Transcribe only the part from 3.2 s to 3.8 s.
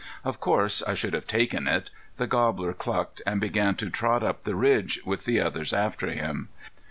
and began